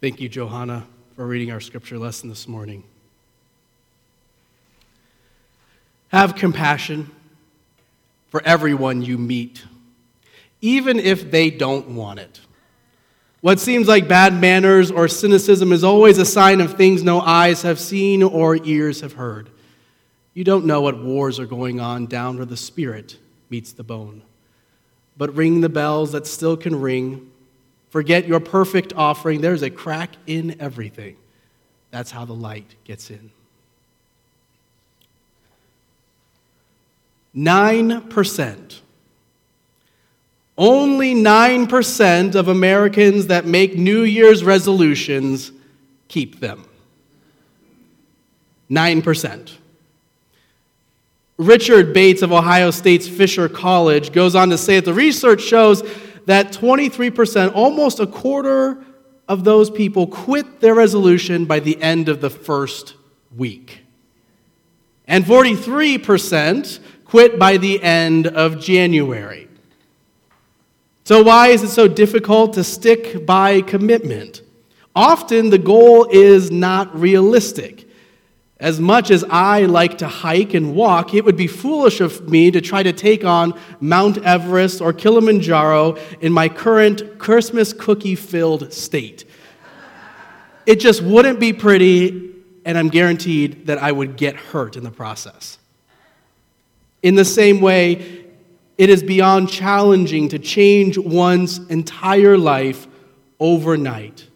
Thank 0.00 0.20
you, 0.20 0.28
Johanna, 0.28 0.86
for 1.16 1.26
reading 1.26 1.50
our 1.50 1.58
scripture 1.58 1.98
lesson 1.98 2.28
this 2.28 2.46
morning. 2.46 2.84
Have 6.08 6.36
compassion 6.36 7.10
for 8.28 8.40
everyone 8.44 9.02
you 9.02 9.18
meet, 9.18 9.64
even 10.60 11.00
if 11.00 11.32
they 11.32 11.50
don't 11.50 11.96
want 11.96 12.20
it. 12.20 12.40
What 13.40 13.58
seems 13.58 13.88
like 13.88 14.06
bad 14.06 14.34
manners 14.34 14.92
or 14.92 15.08
cynicism 15.08 15.72
is 15.72 15.82
always 15.82 16.18
a 16.18 16.24
sign 16.24 16.60
of 16.60 16.74
things 16.74 17.02
no 17.02 17.20
eyes 17.20 17.62
have 17.62 17.80
seen 17.80 18.22
or 18.22 18.56
ears 18.64 19.00
have 19.00 19.14
heard. 19.14 19.50
You 20.32 20.44
don't 20.44 20.64
know 20.64 20.80
what 20.80 21.02
wars 21.02 21.40
are 21.40 21.46
going 21.46 21.80
on 21.80 22.06
down 22.06 22.36
where 22.36 22.46
the 22.46 22.56
spirit 22.56 23.16
meets 23.50 23.72
the 23.72 23.82
bone. 23.82 24.22
But 25.16 25.34
ring 25.34 25.60
the 25.60 25.68
bells 25.68 26.12
that 26.12 26.24
still 26.24 26.56
can 26.56 26.80
ring. 26.80 27.32
Forget 27.90 28.26
your 28.26 28.40
perfect 28.40 28.92
offering. 28.94 29.40
There's 29.40 29.62
a 29.62 29.70
crack 29.70 30.10
in 30.26 30.60
everything. 30.60 31.16
That's 31.90 32.10
how 32.10 32.24
the 32.24 32.34
light 32.34 32.74
gets 32.84 33.10
in. 33.10 33.30
9%. 37.34 38.80
Only 40.56 41.14
9% 41.14 42.34
of 42.34 42.48
Americans 42.48 43.28
that 43.28 43.46
make 43.46 43.76
New 43.76 44.02
Year's 44.02 44.42
resolutions 44.42 45.52
keep 46.08 46.40
them. 46.40 46.64
9%. 48.68 49.52
Richard 51.38 51.94
Bates 51.94 52.22
of 52.22 52.32
Ohio 52.32 52.72
State's 52.72 53.06
Fisher 53.06 53.48
College 53.48 54.12
goes 54.12 54.34
on 54.34 54.50
to 54.50 54.58
say 54.58 54.76
that 54.76 54.84
the 54.84 54.92
research 54.92 55.40
shows 55.40 55.82
that 56.28 56.52
23%, 56.52 57.54
almost 57.54 58.00
a 58.00 58.06
quarter 58.06 58.84
of 59.28 59.44
those 59.44 59.70
people, 59.70 60.06
quit 60.06 60.60
their 60.60 60.74
resolution 60.74 61.46
by 61.46 61.58
the 61.58 61.80
end 61.80 62.10
of 62.10 62.20
the 62.20 62.28
first 62.28 62.94
week. 63.34 63.80
And 65.06 65.24
43% 65.24 66.80
quit 67.06 67.38
by 67.38 67.56
the 67.56 67.82
end 67.82 68.26
of 68.26 68.60
January. 68.60 69.48
So, 71.04 71.22
why 71.22 71.48
is 71.48 71.62
it 71.62 71.70
so 71.70 71.88
difficult 71.88 72.52
to 72.52 72.62
stick 72.62 73.24
by 73.24 73.62
commitment? 73.62 74.42
Often 74.94 75.48
the 75.48 75.56
goal 75.56 76.08
is 76.10 76.50
not 76.50 76.94
realistic. 76.94 77.77
As 78.60 78.80
much 78.80 79.12
as 79.12 79.24
I 79.30 79.66
like 79.66 79.98
to 79.98 80.08
hike 80.08 80.52
and 80.52 80.74
walk, 80.74 81.14
it 81.14 81.24
would 81.24 81.36
be 81.36 81.46
foolish 81.46 82.00
of 82.00 82.28
me 82.28 82.50
to 82.50 82.60
try 82.60 82.82
to 82.82 82.92
take 82.92 83.24
on 83.24 83.58
Mount 83.80 84.18
Everest 84.18 84.80
or 84.80 84.92
Kilimanjaro 84.92 85.96
in 86.20 86.32
my 86.32 86.48
current 86.48 87.18
Christmas 87.18 87.72
cookie 87.72 88.16
filled 88.16 88.72
state. 88.72 89.24
It 90.66 90.80
just 90.80 91.02
wouldn't 91.02 91.38
be 91.38 91.52
pretty, 91.52 92.34
and 92.64 92.76
I'm 92.76 92.88
guaranteed 92.88 93.66
that 93.68 93.78
I 93.78 93.92
would 93.92 94.16
get 94.16 94.34
hurt 94.34 94.76
in 94.76 94.82
the 94.82 94.90
process. 94.90 95.58
In 97.02 97.14
the 97.14 97.24
same 97.24 97.60
way, 97.60 98.24
it 98.76 98.90
is 98.90 99.02
beyond 99.02 99.50
challenging 99.50 100.28
to 100.30 100.38
change 100.38 100.98
one's 100.98 101.58
entire 101.68 102.36
life 102.36 102.86
overnight, 103.40 104.27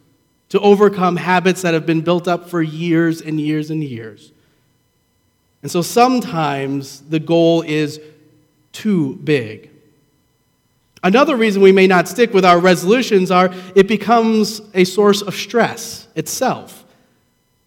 to 0.52 0.60
overcome 0.60 1.16
habits 1.16 1.62
that 1.62 1.72
have 1.72 1.86
been 1.86 2.02
built 2.02 2.28
up 2.28 2.46
for 2.46 2.60
years 2.60 3.22
and 3.22 3.40
years 3.40 3.70
and 3.70 3.82
years. 3.82 4.32
And 5.62 5.70
so 5.70 5.80
sometimes 5.80 7.00
the 7.00 7.18
goal 7.18 7.62
is 7.62 7.98
too 8.70 9.16
big. 9.24 9.70
Another 11.02 11.36
reason 11.36 11.62
we 11.62 11.72
may 11.72 11.86
not 11.86 12.06
stick 12.06 12.34
with 12.34 12.44
our 12.44 12.58
resolutions 12.58 13.30
are 13.30 13.50
it 13.74 13.88
becomes 13.88 14.60
a 14.74 14.84
source 14.84 15.22
of 15.22 15.34
stress 15.34 16.06
itself. 16.16 16.84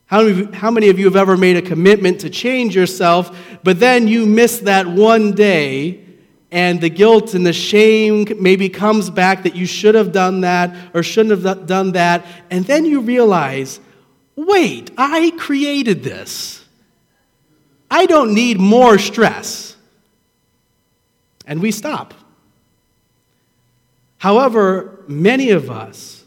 How 0.06 0.22
many, 0.22 0.56
how 0.56 0.70
many 0.70 0.90
of 0.90 1.00
you 1.00 1.06
have 1.06 1.16
ever 1.16 1.36
made 1.36 1.58
a 1.58 1.64
commitment 1.64 2.22
to 2.22 2.30
change 2.30 2.76
yourself, 2.76 3.36
but 3.64 3.80
then 3.80 4.08
you 4.08 4.28
miss 4.28 4.60
that 4.60 4.86
one 4.86 5.32
day, 5.32 6.05
and 6.52 6.80
the 6.80 6.90
guilt 6.90 7.34
and 7.34 7.46
the 7.46 7.54
shame 7.54 8.26
maybe 8.40 8.70
comes 8.70 9.10
back 9.10 9.44
that 9.44 9.56
you 9.56 9.66
should 9.66 9.96
have 9.96 10.12
done 10.12 10.42
that 10.42 10.76
or 10.94 11.04
shouldn't 11.04 11.44
have 11.44 11.68
done 11.68 11.94
that, 11.94 12.26
and 12.50 12.66
then 12.66 12.86
you 12.86 13.02
realize, 13.02 13.80
wait, 14.36 14.92
I 14.98 15.32
created 15.38 16.04
this. 16.04 16.64
I 17.90 18.06
don't 18.06 18.34
need 18.34 18.60
more 18.60 18.98
stress. 18.98 19.76
And 21.48 21.62
we 21.62 21.72
stop. 21.72 22.14
However, 24.18 25.04
many 25.08 25.52
of 25.52 25.70
us 25.70 26.24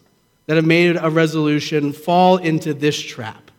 that 0.47 0.57
have 0.57 0.65
made 0.65 0.97
a 0.97 1.11
resolution 1.11 1.93
fall 1.93 2.37
into 2.37 2.73
this 2.73 2.99
trap 2.99 3.51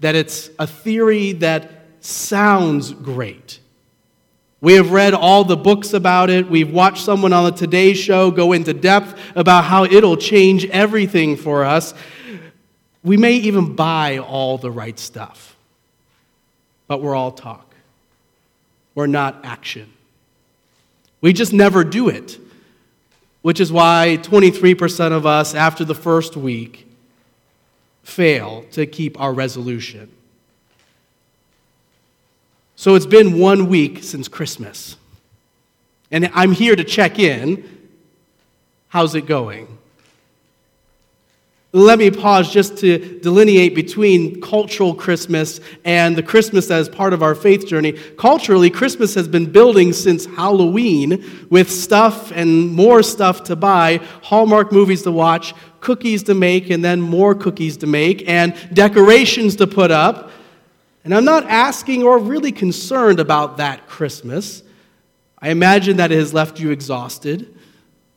that 0.00 0.14
it's 0.14 0.50
a 0.58 0.66
theory 0.66 1.32
that 1.32 1.70
sounds 2.00 2.92
great. 2.92 3.58
We 4.60 4.74
have 4.74 4.90
read 4.90 5.12
all 5.12 5.44
the 5.44 5.56
books 5.56 5.92
about 5.92 6.30
it. 6.30 6.48
We've 6.48 6.70
watched 6.70 7.04
someone 7.04 7.32
on 7.32 7.44
the 7.44 7.50
Today 7.50 7.92
Show 7.92 8.30
go 8.30 8.52
into 8.52 8.72
depth 8.72 9.18
about 9.34 9.64
how 9.64 9.84
it'll 9.84 10.16
change 10.16 10.64
everything 10.66 11.36
for 11.36 11.64
us. 11.64 11.92
We 13.04 13.16
may 13.16 13.34
even 13.34 13.76
buy 13.76 14.18
all 14.18 14.56
the 14.56 14.70
right 14.70 14.98
stuff, 14.98 15.56
but 16.88 17.02
we're 17.02 17.14
all 17.14 17.32
talk. 17.32 17.74
We're 18.94 19.06
not 19.06 19.44
action. 19.44 19.92
We 21.20 21.34
just 21.34 21.52
never 21.52 21.84
do 21.84 22.08
it, 22.08 22.38
which 23.42 23.60
is 23.60 23.70
why 23.70 24.18
23% 24.22 25.12
of 25.12 25.26
us, 25.26 25.54
after 25.54 25.84
the 25.84 25.94
first 25.94 26.34
week, 26.34 26.88
fail 28.02 28.64
to 28.72 28.86
keep 28.86 29.20
our 29.20 29.32
resolution. 29.34 30.10
So 32.76 32.94
it's 32.94 33.06
been 33.06 33.38
one 33.38 33.68
week 33.68 34.04
since 34.04 34.28
Christmas. 34.28 34.96
And 36.10 36.30
I'm 36.34 36.52
here 36.52 36.76
to 36.76 36.84
check 36.84 37.18
in. 37.18 37.64
How's 38.88 39.14
it 39.14 39.26
going? 39.26 39.78
Let 41.72 41.98
me 41.98 42.10
pause 42.10 42.52
just 42.52 42.78
to 42.78 43.18
delineate 43.20 43.74
between 43.74 44.40
cultural 44.40 44.94
Christmas 44.94 45.60
and 45.84 46.16
the 46.16 46.22
Christmas 46.22 46.68
that 46.68 46.80
is 46.80 46.88
part 46.88 47.12
of 47.12 47.22
our 47.22 47.34
faith 47.34 47.66
journey. 47.66 47.92
Culturally, 47.92 48.70
Christmas 48.70 49.14
has 49.14 49.26
been 49.26 49.50
building 49.50 49.92
since 49.92 50.24
Halloween 50.26 51.46
with 51.50 51.70
stuff 51.70 52.30
and 52.30 52.72
more 52.72 53.02
stuff 53.02 53.44
to 53.44 53.56
buy, 53.56 54.00
Hallmark 54.22 54.70
movies 54.70 55.02
to 55.02 55.12
watch, 55.12 55.54
cookies 55.80 56.22
to 56.24 56.34
make, 56.34 56.70
and 56.70 56.84
then 56.84 57.00
more 57.00 57.34
cookies 57.34 57.76
to 57.78 57.86
make, 57.86 58.26
and 58.28 58.54
decorations 58.72 59.56
to 59.56 59.66
put 59.66 59.90
up. 59.90 60.30
And 61.06 61.14
I'm 61.14 61.24
not 61.24 61.44
asking 61.44 62.02
or 62.02 62.18
really 62.18 62.50
concerned 62.50 63.20
about 63.20 63.58
that 63.58 63.86
Christmas. 63.86 64.64
I 65.38 65.50
imagine 65.50 65.98
that 65.98 66.10
it 66.10 66.18
has 66.18 66.34
left 66.34 66.58
you 66.58 66.72
exhausted 66.72 67.56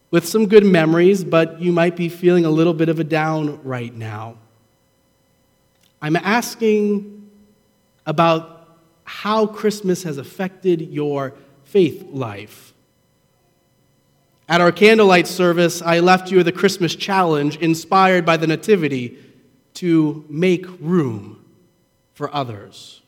with 0.10 0.28
some 0.28 0.48
good 0.48 0.66
memories, 0.66 1.24
but 1.24 1.62
you 1.62 1.72
might 1.72 1.96
be 1.96 2.10
feeling 2.10 2.46
a 2.46 2.50
little 2.50 2.74
bit 2.74 2.90
of 2.90 3.00
a 3.00 3.04
down 3.04 3.62
right 3.62 3.94
now. 3.94 4.38
I'm 6.02 6.16
asking 6.16 7.30
about 8.08 8.80
how 9.04 9.46
Christmas 9.46 10.02
has 10.02 10.18
affected 10.18 10.82
your 10.82 11.36
faith 11.66 12.08
life. 12.10 12.74
At 14.48 14.62
our 14.62 14.72
candlelight 14.72 15.28
service, 15.28 15.84
I 15.84 16.00
left 16.00 16.32
you 16.32 16.38
with 16.38 16.48
a 16.48 16.52
Christmas 16.52 16.96
challenge 16.96 17.56
inspired 17.58 18.26
by 18.26 18.38
the 18.38 18.48
Nativity 18.48 19.20
to 19.76 20.26
make 20.28 20.66
room 20.80 21.39
for 22.19 22.35
others. 22.35 23.02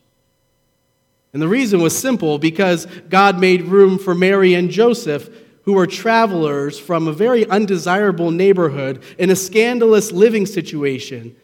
And 1.33 1.41
the 1.41 1.49
reason 1.49 1.81
was 1.81 1.97
simple 1.97 2.39
because 2.39 2.85
God 3.09 3.37
made 3.37 3.63
room 3.63 3.99
for 3.99 4.15
Mary 4.15 4.53
and 4.53 4.69
Joseph 4.69 5.29
who 5.63 5.73
were 5.73 5.85
travelers 5.85 6.79
from 6.79 7.09
a 7.09 7.11
very 7.11 7.45
undesirable 7.49 8.31
neighborhood 8.31 9.03
in 9.17 9.29
a 9.29 9.35
scandalous 9.35 10.13
living 10.13 10.45
situation, 10.45 11.35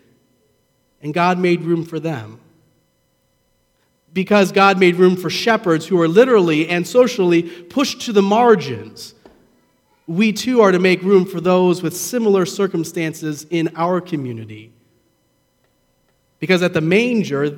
and 1.02 1.14
God 1.14 1.38
made 1.40 1.62
room 1.64 1.84
for 1.84 2.00
them. 2.00 2.40
Because 4.14 4.54
God 4.54 4.80
made 4.80 4.96
room 4.96 5.18
for 5.18 5.30
shepherds 5.30 5.88
who 5.88 5.98
were 5.98 6.08
literally 6.08 6.70
and 6.70 6.88
socially 6.88 7.44
pushed 7.44 8.00
to 8.04 8.14
the 8.14 8.22
margins, 8.22 9.14
we 10.08 10.32
too 10.32 10.62
are 10.62 10.72
to 10.72 10.80
make 10.80 11.02
room 11.02 11.26
for 11.26 11.42
those 11.42 11.84
with 11.84 11.98
similar 11.98 12.46
circumstances 12.46 13.46
in 13.50 13.72
our 13.76 14.00
community. 14.00 14.72
Because 16.40 16.62
at 16.62 16.74
the 16.74 16.82
manger, 16.82 17.58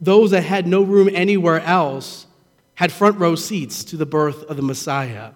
those 0.00 0.30
that 0.32 0.42
had 0.42 0.66
no 0.66 0.82
room 0.82 1.08
anywhere 1.12 1.60
else 1.60 2.26
had 2.74 2.92
front 2.92 3.18
row 3.18 3.34
seats 3.34 3.84
to 3.84 3.96
the 3.96 4.06
birth 4.06 4.42
of 4.44 4.56
the 4.56 4.62
Messiah. 4.62 5.32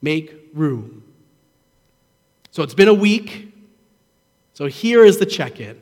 Make 0.00 0.50
room. 0.54 1.02
So 2.50 2.62
it's 2.62 2.74
been 2.74 2.88
a 2.88 2.94
week. 2.94 3.52
So 4.54 4.66
here 4.66 5.04
is 5.04 5.18
the 5.18 5.26
check 5.26 5.60
in 5.60 5.80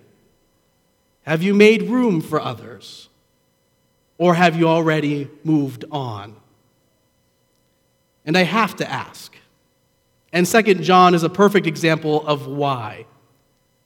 Have 1.22 1.42
you 1.42 1.54
made 1.54 1.82
room 1.82 2.20
for 2.20 2.40
others? 2.40 3.08
Or 4.18 4.34
have 4.34 4.56
you 4.56 4.68
already 4.68 5.28
moved 5.42 5.84
on? 5.90 6.36
And 8.24 8.38
I 8.38 8.42
have 8.42 8.76
to 8.76 8.90
ask. 8.90 9.36
And 10.32 10.46
Second 10.46 10.82
John 10.82 11.14
is 11.14 11.22
a 11.22 11.28
perfect 11.28 11.66
example 11.66 12.26
of 12.26 12.46
why. 12.46 13.06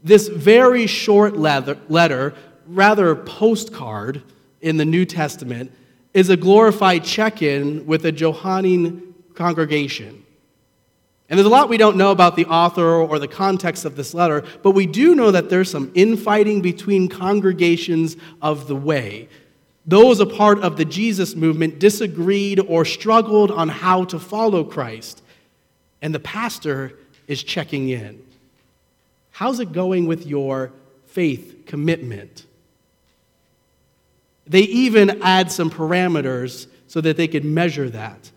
This 0.00 0.28
very 0.28 0.86
short 0.86 1.36
letter, 1.36 2.34
rather 2.66 3.14
postcard 3.16 4.22
in 4.60 4.76
the 4.76 4.84
New 4.84 5.04
Testament, 5.04 5.72
is 6.14 6.30
a 6.30 6.36
glorified 6.36 7.04
check 7.04 7.42
in 7.42 7.86
with 7.86 8.04
a 8.06 8.12
Johannine 8.12 9.14
congregation. 9.34 10.24
And 11.28 11.38
there's 11.38 11.46
a 11.46 11.50
lot 11.50 11.68
we 11.68 11.76
don't 11.76 11.96
know 11.96 12.10
about 12.10 12.36
the 12.36 12.46
author 12.46 12.86
or 12.86 13.18
the 13.18 13.28
context 13.28 13.84
of 13.84 13.96
this 13.96 14.14
letter, 14.14 14.44
but 14.62 14.70
we 14.70 14.86
do 14.86 15.14
know 15.14 15.30
that 15.30 15.50
there's 15.50 15.70
some 15.70 15.90
infighting 15.94 16.62
between 16.62 17.08
congregations 17.08 18.16
of 18.40 18.66
the 18.66 18.76
way. 18.76 19.28
Those 19.84 20.20
a 20.20 20.26
part 20.26 20.60
of 20.60 20.76
the 20.76 20.84
Jesus 20.84 21.34
movement 21.34 21.78
disagreed 21.78 22.60
or 22.60 22.84
struggled 22.84 23.50
on 23.50 23.68
how 23.68 24.04
to 24.04 24.18
follow 24.18 24.64
Christ. 24.64 25.22
And 26.00 26.14
the 26.14 26.20
pastor 26.20 26.98
is 27.26 27.42
checking 27.42 27.90
in. 27.90 28.22
How's 29.38 29.60
it 29.60 29.70
going 29.70 30.08
with 30.08 30.26
your 30.26 30.72
faith 31.06 31.62
commitment? 31.64 32.44
They 34.48 34.62
even 34.62 35.22
add 35.22 35.52
some 35.52 35.70
parameters 35.70 36.66
so 36.88 37.00
that 37.02 37.16
they 37.16 37.28
could 37.28 37.44
measure 37.44 37.88
that. 37.88 38.32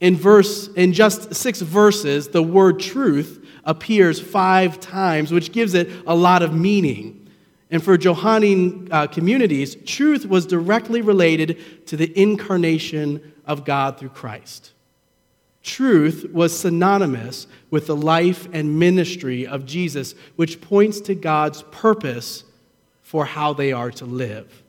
In 0.00 0.16
verse 0.16 0.66
in 0.74 0.92
just 0.92 1.36
6 1.36 1.60
verses, 1.60 2.30
the 2.30 2.42
word 2.42 2.80
truth 2.80 3.46
appears 3.62 4.18
5 4.18 4.80
times, 4.80 5.30
which 5.30 5.52
gives 5.52 5.72
it 5.72 5.88
a 6.04 6.16
lot 6.16 6.42
of 6.42 6.52
meaning. 6.52 7.30
And 7.70 7.80
for 7.80 7.96
Johannine 7.96 8.88
uh, 8.90 9.06
communities, 9.06 9.76
truth 9.86 10.26
was 10.26 10.46
directly 10.46 11.00
related 11.00 11.86
to 11.86 11.96
the 11.96 12.12
incarnation 12.20 13.34
of 13.46 13.64
God 13.64 13.98
through 13.98 14.08
Christ. 14.08 14.72
Truth 15.64 16.26
was 16.30 16.56
synonymous 16.56 17.46
with 17.70 17.86
the 17.86 17.96
life 17.96 18.46
and 18.52 18.78
ministry 18.78 19.46
of 19.46 19.64
Jesus, 19.64 20.14
which 20.36 20.60
points 20.60 21.00
to 21.00 21.14
God's 21.14 21.62
purpose 21.62 22.44
for 23.02 23.24
how 23.24 23.54
they 23.54 23.72
are 23.72 23.90
to 23.92 24.04
live. 24.04 24.62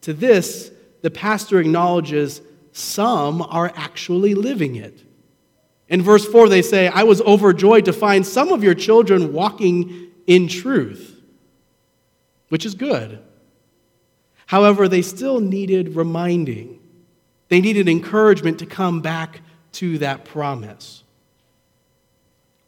To 0.00 0.14
this, 0.14 0.72
the 1.02 1.10
pastor 1.10 1.60
acknowledges 1.60 2.40
some 2.72 3.42
are 3.42 3.70
actually 3.76 4.34
living 4.34 4.76
it. 4.76 5.02
In 5.88 6.00
verse 6.00 6.24
4, 6.24 6.48
they 6.48 6.62
say, 6.62 6.88
I 6.88 7.02
was 7.02 7.20
overjoyed 7.20 7.84
to 7.84 7.92
find 7.92 8.26
some 8.26 8.52
of 8.52 8.64
your 8.64 8.74
children 8.74 9.34
walking 9.34 10.12
in 10.26 10.48
truth, 10.48 11.20
which 12.48 12.64
is 12.64 12.74
good. 12.74 13.22
However, 14.46 14.88
they 14.88 15.02
still 15.02 15.40
needed 15.40 15.94
reminding. 15.94 16.80
They 17.48 17.60
needed 17.60 17.86
encouragement 17.86 18.58
to 18.60 18.66
come 18.66 19.02
back 19.02 19.42
to 19.72 19.98
that 19.98 20.24
promise. 20.24 21.02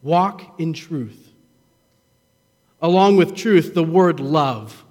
Walk 0.03 0.59
in 0.59 0.73
truth. 0.73 1.33
Along 2.81 3.17
with 3.17 3.37
truth, 3.37 3.75
the 3.75 3.85
word 3.85 4.21
love 4.21 4.85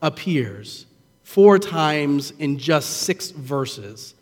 appears 0.00 0.86
four 1.22 1.58
times 1.58 2.32
in 2.38 2.58
just 2.58 2.98
six 2.98 3.30
verses, 3.30 4.14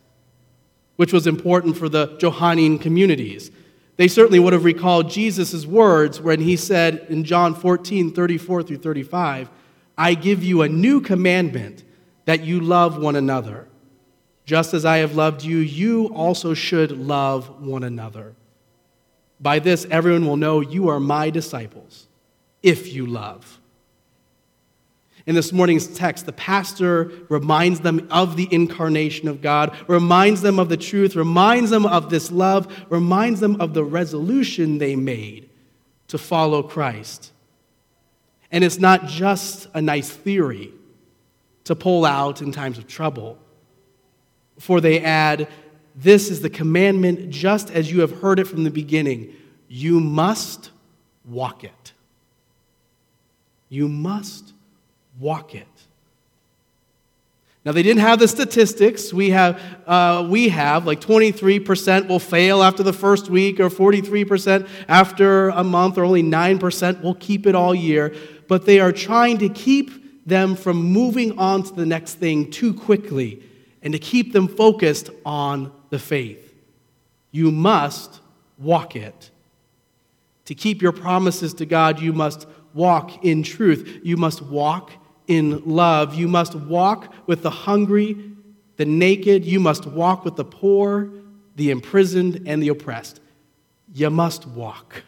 which 0.97 1.13
was 1.13 1.27
important 1.27 1.77
for 1.77 1.89
the 1.89 2.17
Johannine 2.19 2.79
communities. 2.79 3.51
They 3.97 4.09
certainly 4.09 4.39
would 4.39 4.55
have 4.55 4.65
recalled 4.65 5.11
Jesus' 5.11 5.67
words 5.67 6.21
when 6.21 6.41
he 6.41 6.57
said 6.57 7.07
in 7.11 7.25
John 7.25 7.55
14 7.55 8.13
34 8.13 8.63
through 8.63 8.79
35, 8.79 9.51
I 9.99 10.15
give 10.15 10.43
you 10.43 10.63
a 10.63 10.69
new 10.69 11.01
commandment 11.01 11.85
that 12.25 12.45
you 12.45 12.61
love 12.61 12.97
one 12.97 13.17
another. 13.17 13.69
Just 14.53 14.75
as 14.75 14.85
I 14.85 14.99
have 14.99 15.17
loved 15.17 15.43
you, 15.43 15.57
you 15.57 16.09
also 16.09 16.53
should 16.53 16.93
love 16.93 17.63
one 17.63 17.85
another. 17.85 18.35
By 19.41 19.61
this, 19.61 19.87
everyone 19.91 20.27
will 20.27 20.37
know 20.37 20.61
you 20.61 20.89
are 20.89 21.01
my 21.01 21.31
disciples, 21.31 22.07
if 22.63 22.93
you 22.93 23.07
love. 23.07 23.59
In 25.25 25.35
this 25.35 25.55
morning's 25.55 25.87
text, 25.87 26.27
the 26.27 26.35
pastor 26.35 27.11
reminds 27.31 27.81
them 27.81 28.07
of 28.11 28.37
the 28.37 28.47
incarnation 28.53 29.27
of 29.27 29.41
God, 29.41 29.75
reminds 29.89 30.43
them 30.43 30.59
of 30.59 30.69
the 30.69 30.77
truth, 30.77 31.17
reminds 31.17 31.71
them 31.71 31.87
of 31.87 32.11
this 32.11 32.31
love, 32.31 32.85
reminds 32.91 33.41
them 33.41 33.59
of 33.59 33.73
the 33.73 33.85
resolution 33.85 34.77
they 34.77 34.97
made 34.97 35.49
to 36.09 36.19
follow 36.19 36.63
Christ. 36.63 37.33
And 38.51 38.63
it's 38.63 38.79
not 38.79 39.07
just 39.07 39.69
a 39.73 39.81
nice 39.81 40.11
theory 40.11 40.75
to 41.65 41.75
pull 41.75 42.05
out 42.05 42.43
in 42.43 42.53
times 42.53 42.77
of 42.77 42.87
trouble. 42.87 43.39
For 44.59 44.81
they 44.81 45.01
add, 45.01 45.49
This 45.95 46.31
is 46.31 46.41
the 46.41 46.51
commandment 46.51 47.31
just 47.31 47.71
as 47.71 47.91
you 47.91 48.01
have 48.01 48.21
heard 48.21 48.39
it 48.39 48.47
from 48.47 48.65
the 48.65 48.71
beginning. 48.71 49.35
You 49.69 50.01
must 50.01 50.71
walk 51.25 51.65
it. 51.65 51.93
You 53.69 53.89
must 53.89 54.53
walk 55.19 55.55
it. 55.55 55.67
Now, 57.65 57.71
they 57.71 57.85
didn't 57.85 58.01
have 58.01 58.19
the 58.19 58.27
statistics. 58.27 59.13
We 59.13 59.31
have, 59.31 59.63
uh, 59.87 60.27
we 60.29 60.49
have 60.49 60.85
like 60.85 61.01
23% 61.01 62.09
will 62.09 62.19
fail 62.19 62.61
after 62.63 62.83
the 62.83 62.93
first 62.93 63.31
week, 63.31 63.61
or 63.61 63.71
43% 63.71 64.69
after 64.89 65.51
a 65.51 65.63
month, 65.63 65.97
or 65.97 66.05
only 66.05 66.25
9% 66.25 67.03
will 67.03 67.15
keep 67.15 67.47
it 67.47 67.55
all 67.55 67.75
year. 67.75 68.15
But 68.49 68.67
they 68.67 68.81
are 68.81 68.91
trying 68.91 69.39
to 69.39 69.49
keep 69.49 70.27
them 70.27 70.57
from 70.57 70.77
moving 70.77 71.39
on 71.39 71.63
to 71.63 71.73
the 71.73 71.87
next 71.87 72.15
thing 72.15 72.51
too 72.51 72.75
quickly 72.75 73.43
and 73.83 73.93
to 73.93 73.99
keep 73.99 74.33
them 74.33 74.49
focused 74.49 75.11
on 75.25 75.73
the 75.91 75.99
faith. 75.99 76.55
You 77.31 77.51
must 77.51 78.21
walk 78.59 78.95
it. 78.97 79.31
To 80.47 80.55
keep 80.55 80.83
your 80.83 80.93
promises 80.93 81.55
to 81.55 81.67
God, 81.67 82.01
you 82.01 82.13
must 82.13 82.47
walk 82.75 83.25
in 83.25 83.43
truth. 83.43 84.01
You 84.03 84.17
must 84.17 84.43
walk 84.43 84.93
in 85.27 85.63
love. 85.65 86.15
You 86.15 86.29
must 86.29 86.55
walk 86.55 87.13
with 87.27 87.43
the 87.43 87.51
hungry, 87.51 88.33
the 88.77 88.85
naked. 88.85 89.45
You 89.45 89.61
must 89.61 89.87
walk 89.87 90.25
with 90.25 90.37
the 90.37 90.45
poor, 90.45 91.11
the 91.57 91.71
imprisoned, 91.71 92.43
and 92.47 92.63
the 92.63 92.69
oppressed. 92.69 93.21
You 93.95 94.11
must 94.11 94.47
walk. 94.47 95.03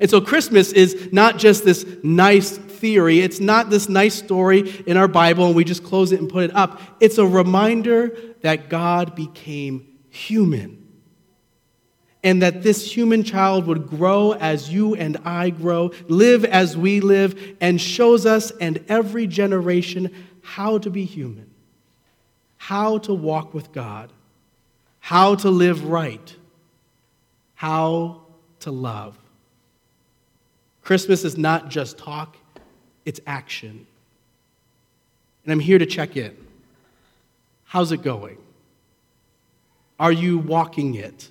And 0.00 0.10
so 0.10 0.20
Christmas 0.20 0.72
is 0.72 1.12
not 1.12 1.38
just 1.38 1.64
this 1.64 1.86
nice 2.02 2.58
theory, 2.84 3.20
it's 3.20 3.40
not 3.40 3.70
this 3.70 3.88
nice 3.88 4.14
story 4.14 4.84
in 4.86 4.98
our 4.98 5.08
Bible 5.08 5.46
and 5.46 5.56
we 5.56 5.64
just 5.64 5.82
close 5.82 6.12
it 6.12 6.20
and 6.20 6.28
put 6.28 6.44
it 6.44 6.54
up. 6.54 6.82
It's 7.00 7.16
a 7.16 7.26
reminder 7.26 8.14
that 8.42 8.68
God 8.68 9.14
became 9.14 9.88
human. 10.10 10.86
And 12.22 12.42
that 12.42 12.62
this 12.62 12.94
human 12.94 13.22
child 13.22 13.66
would 13.66 13.86
grow 13.86 14.32
as 14.32 14.70
you 14.70 14.94
and 14.96 15.16
I 15.24 15.48
grow, 15.48 15.92
live 16.08 16.44
as 16.44 16.76
we 16.76 17.00
live, 17.00 17.56
and 17.58 17.80
shows 17.80 18.26
us 18.26 18.50
and 18.60 18.84
every 18.86 19.26
generation 19.26 20.14
how 20.42 20.76
to 20.76 20.90
be 20.90 21.06
human, 21.06 21.50
how 22.58 22.98
to 22.98 23.14
walk 23.14 23.54
with 23.54 23.72
God, 23.72 24.12
how 25.00 25.36
to 25.36 25.48
live 25.48 25.86
right, 25.86 26.36
how 27.54 28.26
to 28.60 28.70
love. 28.70 29.16
Christmas 30.82 31.24
is 31.24 31.38
not 31.38 31.70
just 31.70 31.96
talk, 31.96 32.36
it's 33.04 33.20
action. 33.26 33.86
And 35.44 35.52
I'm 35.52 35.60
here 35.60 35.78
to 35.78 35.86
check 35.86 36.16
in. 36.16 36.36
How's 37.64 37.92
it 37.92 38.02
going? 38.02 38.38
Are 39.98 40.12
you 40.12 40.38
walking 40.38 40.94
it? 40.94 41.28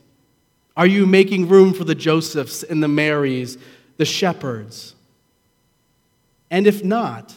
Are 0.76 0.88
you 0.88 1.06
making 1.06 1.48
room 1.50 1.74
for 1.74 1.84
the 1.84 1.96
Josephs 1.96 2.64
and 2.64 2.82
the 2.82 2.88
Marys, 2.88 3.58
the 3.98 4.06
shepherds? 4.06 4.96
And 6.50 6.68
if 6.68 6.84
not, 6.84 7.34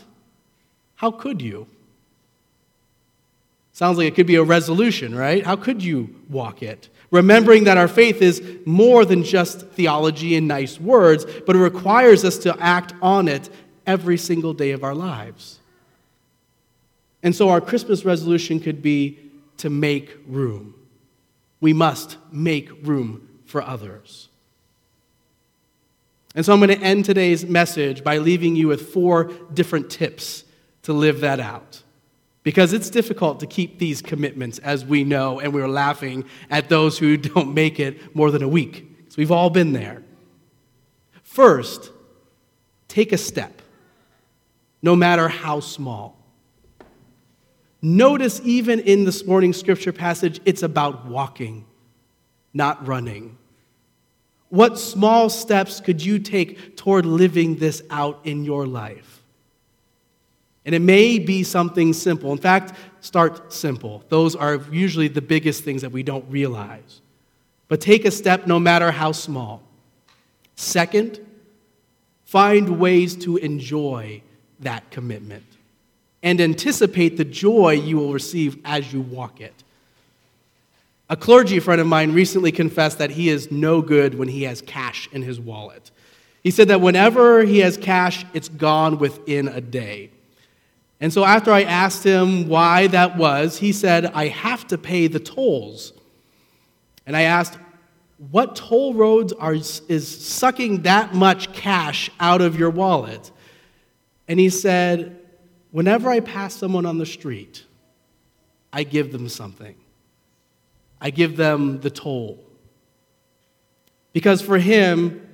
how 0.96 1.10
could 1.10 1.42
you? 1.42 1.66
Sounds 3.72 3.98
like 3.98 4.08
it 4.08 4.14
could 4.14 4.26
be 4.26 4.36
a 4.36 4.42
resolution, 4.42 5.14
right? 5.14 5.44
How 5.44 5.56
could 5.56 5.82
you 5.82 6.14
walk 6.30 6.62
it? 6.62 6.88
Remembering 7.10 7.64
that 7.64 7.76
our 7.76 7.88
faith 7.88 8.22
is 8.22 8.42
more 8.64 9.04
than 9.04 9.22
just 9.22 9.68
theology 9.68 10.34
and 10.34 10.48
nice 10.48 10.80
words, 10.80 11.26
but 11.46 11.54
it 11.54 11.58
requires 11.58 12.24
us 12.24 12.38
to 12.38 12.56
act 12.58 12.94
on 13.02 13.28
it 13.28 13.50
every 13.86 14.18
single 14.18 14.52
day 14.52 14.72
of 14.72 14.84
our 14.84 14.94
lives. 14.94 15.60
And 17.22 17.34
so 17.34 17.48
our 17.48 17.60
Christmas 17.60 18.04
resolution 18.04 18.60
could 18.60 18.82
be 18.82 19.18
to 19.58 19.70
make 19.70 20.16
room. 20.26 20.74
We 21.60 21.72
must 21.72 22.18
make 22.30 22.70
room 22.86 23.28
for 23.46 23.62
others. 23.62 24.28
And 26.34 26.44
so 26.44 26.52
I'm 26.52 26.60
going 26.60 26.78
to 26.78 26.84
end 26.84 27.06
today's 27.06 27.46
message 27.46 28.04
by 28.04 28.18
leaving 28.18 28.56
you 28.56 28.68
with 28.68 28.90
four 28.92 29.24
different 29.54 29.90
tips 29.90 30.44
to 30.82 30.92
live 30.92 31.20
that 31.20 31.40
out. 31.40 31.82
Because 32.42 32.72
it's 32.72 32.90
difficult 32.90 33.40
to 33.40 33.46
keep 33.46 33.78
these 33.78 34.02
commitments, 34.02 34.58
as 34.58 34.84
we 34.84 35.02
know, 35.02 35.40
and 35.40 35.52
we're 35.52 35.66
laughing 35.66 36.24
at 36.50 36.68
those 36.68 36.98
who 36.98 37.16
don't 37.16 37.54
make 37.54 37.80
it 37.80 38.14
more 38.14 38.30
than 38.30 38.42
a 38.42 38.48
week. 38.48 38.86
So 39.08 39.16
we've 39.16 39.32
all 39.32 39.50
been 39.50 39.72
there. 39.72 40.02
First, 41.24 41.90
take 42.86 43.12
a 43.12 43.18
step, 43.18 43.62
no 44.82 44.94
matter 44.96 45.28
how 45.28 45.60
small. 45.60 46.16
Notice, 47.82 48.40
even 48.44 48.80
in 48.80 49.04
this 49.04 49.24
morning's 49.24 49.58
scripture 49.58 49.92
passage, 49.92 50.40
it's 50.44 50.62
about 50.62 51.06
walking, 51.06 51.64
not 52.52 52.86
running. 52.86 53.36
What 54.48 54.78
small 54.78 55.28
steps 55.28 55.80
could 55.80 56.04
you 56.04 56.18
take 56.18 56.76
toward 56.76 57.04
living 57.04 57.56
this 57.56 57.82
out 57.90 58.20
in 58.24 58.44
your 58.44 58.66
life? 58.66 59.22
And 60.64 60.74
it 60.74 60.80
may 60.80 61.18
be 61.18 61.44
something 61.44 61.92
simple. 61.92 62.32
In 62.32 62.38
fact, 62.38 62.72
start 63.00 63.52
simple. 63.52 64.02
Those 64.08 64.34
are 64.34 64.60
usually 64.72 65.08
the 65.08 65.22
biggest 65.22 65.62
things 65.62 65.82
that 65.82 65.92
we 65.92 66.02
don't 66.02 66.24
realize. 66.28 67.02
But 67.68 67.80
take 67.80 68.04
a 68.04 68.10
step 68.10 68.46
no 68.46 68.58
matter 68.58 68.90
how 68.90 69.12
small. 69.12 69.62
Second, 70.56 71.20
find 72.24 72.80
ways 72.80 73.14
to 73.16 73.36
enjoy 73.36 74.22
that 74.60 74.90
commitment 74.90 75.44
and 76.22 76.40
anticipate 76.40 77.16
the 77.16 77.24
joy 77.24 77.72
you 77.72 77.96
will 77.96 78.12
receive 78.12 78.58
as 78.64 78.92
you 78.92 79.00
walk 79.00 79.40
it. 79.40 79.54
A 81.08 81.16
clergy 81.16 81.60
friend 81.60 81.80
of 81.80 81.86
mine 81.86 82.12
recently 82.12 82.50
confessed 82.50 82.98
that 82.98 83.12
he 83.12 83.28
is 83.28 83.52
no 83.52 83.80
good 83.80 84.18
when 84.18 84.28
he 84.28 84.42
has 84.42 84.60
cash 84.60 85.08
in 85.12 85.22
his 85.22 85.38
wallet. 85.38 85.90
He 86.42 86.50
said 86.50 86.68
that 86.68 86.80
whenever 86.80 87.44
he 87.44 87.60
has 87.60 87.76
cash, 87.76 88.24
it's 88.34 88.48
gone 88.48 88.98
within 88.98 89.46
a 89.46 89.60
day. 89.60 90.10
And 91.00 91.12
so 91.12 91.24
after 91.24 91.52
I 91.52 91.62
asked 91.62 92.02
him 92.02 92.48
why 92.48 92.86
that 92.88 93.16
was, 93.16 93.58
he 93.58 93.72
said, 93.72 94.06
I 94.06 94.28
have 94.28 94.66
to 94.68 94.78
pay 94.78 95.06
the 95.06 95.20
tolls. 95.20 95.92
And 97.06 97.16
I 97.16 97.22
asked, 97.22 97.58
What 98.30 98.56
toll 98.56 98.94
roads 98.94 99.32
are, 99.34 99.54
is 99.54 100.26
sucking 100.26 100.82
that 100.82 101.14
much 101.14 101.52
cash 101.52 102.10
out 102.18 102.40
of 102.40 102.58
your 102.58 102.70
wallet? 102.70 103.30
And 104.28 104.40
he 104.40 104.50
said, 104.50 105.20
Whenever 105.70 106.08
I 106.08 106.20
pass 106.20 106.54
someone 106.54 106.86
on 106.86 106.98
the 106.98 107.06
street, 107.06 107.64
I 108.72 108.82
give 108.82 109.12
them 109.12 109.28
something. 109.28 109.74
I 111.00 111.10
give 111.10 111.36
them 111.36 111.80
the 111.80 111.90
toll. 111.90 112.42
Because 114.12 114.40
for 114.40 114.58
him, 114.58 115.26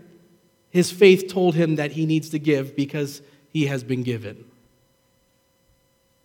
his 0.71 0.91
faith 0.91 1.29
told 1.29 1.55
him 1.55 1.77
that 1.77 1.93
he 1.93 2.07
needs 2.07 2.31
to 2.31 2.39
give 2.39 2.75
because 2.75 3.23
he 3.51 3.67
has 3.67 3.85
been 3.85 4.03
given. 4.03 4.45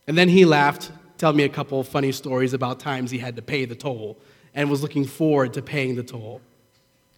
And 0.08 0.18
then 0.18 0.30
he 0.30 0.46
laughed, 0.46 0.92
telling 1.18 1.38
me 1.38 1.44
a 1.44 1.50
couple 1.50 1.80
of 1.80 1.88
funny 1.88 2.12
stories 2.12 2.54
about 2.54 2.80
times 2.80 3.12
he 3.12 3.18
had 3.20 3.36
to 3.36 3.42
pay 3.42 3.66
the 3.66 3.76
toll 3.76 4.18
and 4.54 4.70
was 4.70 4.82
looking 4.82 5.06
forward 5.06 5.54
to 5.54 5.62
paying 5.62 5.96
the 5.96 6.04
toll. 6.04 6.42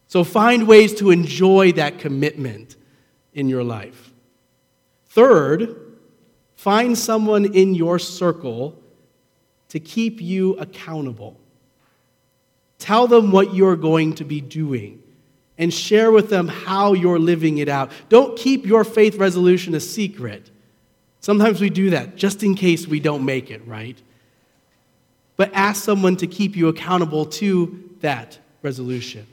So 0.08 0.24
find 0.24 0.68
ways 0.68 0.96
to 0.96 1.12
enjoy 1.12 1.72
that 1.74 2.00
commitment 2.00 2.76
in 3.34 3.48
your 3.48 3.64
life. 3.64 4.09
Third, 5.10 5.76
find 6.56 6.98
someone 6.98 7.54
in 7.54 7.76
your 7.76 8.00
circle 8.00 8.80
to 9.70 9.80
keep 9.80 10.22
you 10.22 10.54
accountable. 10.56 11.38
Tell 12.78 13.08
them 13.08 13.32
what 13.32 13.54
you're 13.54 13.76
going 13.76 14.16
to 14.16 14.24
be 14.24 14.42
doing 14.42 15.02
and 15.58 15.74
share 15.74 16.12
with 16.12 16.30
them 16.30 16.48
how 16.48 16.94
you're 16.94 17.20
living 17.20 17.58
it 17.58 17.68
out. 17.68 17.92
Don't 18.08 18.38
keep 18.38 18.66
your 18.66 18.84
faith 18.84 19.16
resolution 19.16 19.76
a 19.76 19.80
secret. 19.80 20.50
Sometimes 21.20 21.60
we 21.60 21.70
do 21.70 21.90
that 21.90 22.16
just 22.16 22.44
in 22.44 22.56
case 22.56 22.88
we 22.88 23.00
don't 23.00 23.26
make 23.26 23.52
it, 23.52 23.66
right? 23.68 23.98
But 25.36 25.52
ask 25.54 25.84
someone 25.84 26.16
to 26.18 26.28
keep 26.28 26.56
you 26.56 26.70
accountable 26.70 27.26
to 27.26 27.90
that 28.00 28.38
resolution. 28.62 29.28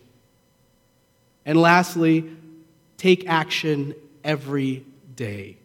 And 1.45 1.61
lastly, 1.61 2.29
take 2.97 3.29
action 3.29 3.95
every 4.25 4.85
day. 5.15 5.57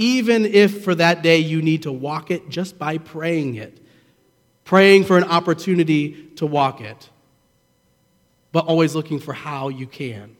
Even 0.00 0.46
if 0.46 0.82
for 0.82 0.94
that 0.94 1.22
day 1.22 1.36
you 1.36 1.60
need 1.60 1.82
to 1.82 1.92
walk 1.92 2.30
it 2.30 2.48
just 2.48 2.78
by 2.78 2.96
praying 2.96 3.56
it, 3.56 3.78
praying 4.64 5.04
for 5.04 5.18
an 5.18 5.24
opportunity 5.24 6.24
to 6.36 6.46
walk 6.46 6.80
it, 6.80 7.10
but 8.50 8.64
always 8.64 8.94
looking 8.94 9.20
for 9.20 9.34
how 9.34 9.68
you 9.68 9.86
can. 9.86 10.38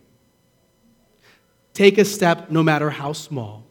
Take 1.75 1.99
a 1.99 2.07
step, 2.07 2.51
no 2.51 2.63
matter 2.63 2.89
how 2.89 3.13
small. 3.13 3.67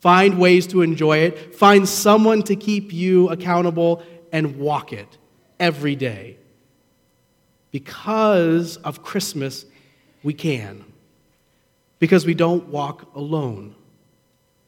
Find 0.00 0.38
ways 0.38 0.66
to 0.68 0.80
enjoy 0.80 1.18
it. 1.18 1.54
Find 1.54 1.86
someone 1.86 2.42
to 2.44 2.56
keep 2.56 2.90
you 2.90 3.28
accountable 3.28 4.02
and 4.32 4.56
walk 4.56 4.94
it 4.94 5.18
every 5.60 5.94
day. 5.94 6.38
Because 7.70 8.78
of 8.78 9.02
Christmas, 9.02 9.66
we 10.22 10.32
can. 10.32 10.86
Because 11.98 12.24
we 12.24 12.32
don't 12.32 12.68
walk 12.68 13.14
alone, 13.14 13.74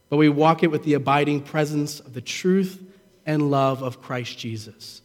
but 0.09 0.17
we 0.17 0.29
walk 0.29 0.63
it 0.63 0.71
with 0.71 0.85
the 0.85 0.95
abiding 0.95 1.41
presence 1.41 2.01
of 2.01 2.15
the 2.15 2.21
truth 2.21 2.83
and 3.25 3.51
love 3.51 3.83
of 3.83 4.01
Christ 4.01 4.39
Jesus. 4.39 5.03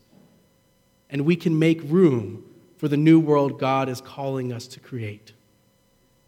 And 1.09 1.25
we 1.25 1.35
can 1.35 1.57
make 1.57 1.81
room 1.83 2.43
for 2.77 2.87
the 2.87 2.97
new 2.97 3.19
world 3.19 3.59
God 3.59 3.89
is 3.89 4.01
calling 4.01 4.53
us 4.53 4.67
to 4.67 4.79
create. 4.79 5.33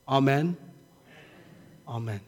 Amen. 0.07 0.57
Amen. 1.87 2.21